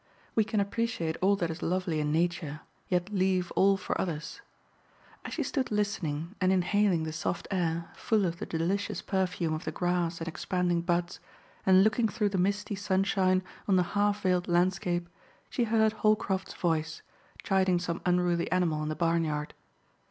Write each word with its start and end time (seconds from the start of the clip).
We 0.33 0.43
can 0.43 0.59
appreciate 0.59 1.15
all 1.21 1.35
that 1.35 1.51
is 1.51 1.61
lovely 1.61 1.99
in 1.99 2.11
Nature, 2.11 2.61
yet 2.87 3.13
leave 3.13 3.51
all 3.51 3.77
for 3.77 4.01
others. 4.01 4.41
As 5.23 5.35
she 5.35 5.43
stood 5.43 5.69
listening, 5.69 6.33
and 6.41 6.51
inhaling 6.51 7.03
the 7.03 7.13
soft 7.13 7.47
air, 7.51 7.91
full 7.93 8.25
of 8.25 8.39
the 8.39 8.47
delicious 8.47 8.99
perfume 8.99 9.53
of 9.53 9.63
the 9.63 9.71
grass 9.71 10.17
and 10.19 10.27
expanding 10.27 10.81
buds, 10.81 11.19
and 11.67 11.83
looking 11.83 12.07
through 12.07 12.29
the 12.29 12.39
misty 12.39 12.73
sunshine 12.73 13.43
on 13.67 13.75
the 13.75 13.83
half 13.93 14.23
veiled 14.23 14.47
landscape, 14.47 15.07
she 15.51 15.65
heard 15.65 15.93
Holcroft's 15.93 16.55
voice, 16.55 17.03
chiding 17.43 17.77
some 17.77 18.01
unruly 18.03 18.51
animal 18.51 18.81
in 18.81 18.89
the 18.89 18.95
barnyard. 18.95 19.53